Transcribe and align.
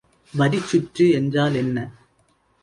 வரிச்சுற்று 0.33 1.11
என்றால் 1.11 1.55
என்ன? 1.55 1.77